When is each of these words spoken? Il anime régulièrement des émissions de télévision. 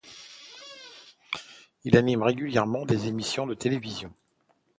Il 1.83 1.95
anime 1.95 2.23
régulièrement 2.23 2.85
des 2.87 3.05
émissions 3.05 3.45
de 3.45 3.53
télévision. 3.53 4.11